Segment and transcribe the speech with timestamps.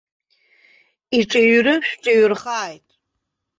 [1.19, 2.87] Иҿыҩры шәҿыҩрхааит!